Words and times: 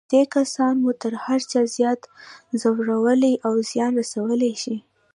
نږدې 0.03 0.23
کسان 0.35 0.73
مو 0.83 0.91
تر 1.01 1.13
هر 1.23 1.39
چا 1.51 1.61
زیات 1.75 2.01
ځورولای 2.61 3.33
او 3.47 3.53
زیان 3.69 3.91
رسولای 4.01 4.53
شي. 4.63 4.77